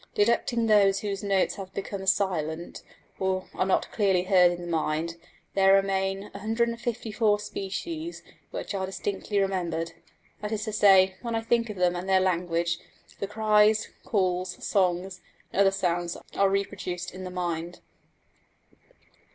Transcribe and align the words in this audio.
Deducting 0.15 0.65
those 0.65 1.01
whose 1.01 1.21
notes 1.21 1.57
have 1.57 1.71
become 1.75 2.07
silent 2.07 2.81
and 3.19 3.43
are 3.53 3.65
not 3.67 3.91
clearly 3.91 4.23
heard 4.23 4.51
in 4.51 4.61
the 4.61 4.67
mind, 4.67 5.15
there 5.53 5.75
remain 5.75 6.23
154 6.33 7.39
species 7.39 8.23
which 8.49 8.73
are 8.73 8.87
distinctly 8.87 9.37
remembered. 9.39 9.91
That 10.41 10.51
is 10.51 10.63
to 10.65 10.73
say, 10.73 11.17
when 11.21 11.35
I 11.35 11.41
think 11.41 11.69
of 11.69 11.77
them 11.77 11.95
and 11.95 12.09
their 12.09 12.19
language, 12.19 12.79
the 13.19 13.27
cries, 13.27 13.89
calls, 14.03 14.65
songs, 14.65 15.21
and 15.53 15.61
other 15.61 15.69
sounds 15.69 16.17
are 16.33 16.49
reproduced 16.49 17.11
in 17.13 17.23
the 17.23 17.29
mind. 17.29 17.81